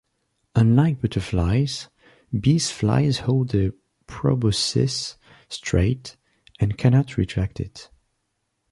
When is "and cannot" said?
6.59-7.17